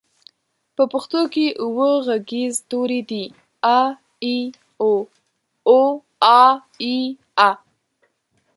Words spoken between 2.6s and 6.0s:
توري دي: اَ، اِ، اُ، اٗ،